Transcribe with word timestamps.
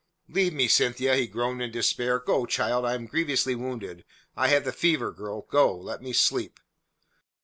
"Leave 0.27 0.51
me, 0.51 0.67
Cynthia," 0.67 1.15
he 1.15 1.27
groaned 1.27 1.61
in 1.61 1.69
despair. 1.69 2.17
"Go, 2.17 2.47
child. 2.47 2.85
I 2.87 2.95
am 2.95 3.05
grievously 3.05 3.53
wounded. 3.53 4.03
I 4.35 4.47
have 4.47 4.63
the 4.63 4.71
fever, 4.73 5.11
girl. 5.11 5.43
Go; 5.47 5.77
let 5.77 6.01
me 6.01 6.11
sleep." 6.11 6.59